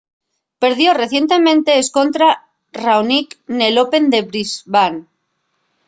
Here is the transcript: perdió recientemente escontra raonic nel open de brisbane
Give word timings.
perdió 0.61 0.89
recientemente 1.01 1.73
escontra 1.83 2.39
raonic 2.79 3.29
nel 3.57 3.75
open 3.83 4.03
de 4.13 4.19
brisbane 4.29 5.01